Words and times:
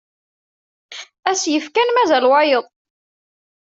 Ass 1.31 1.43
yefkan 1.53 1.89
mazal 1.91 2.25
wayeḍ. 2.29 2.65